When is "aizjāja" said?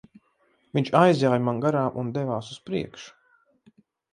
0.99-1.43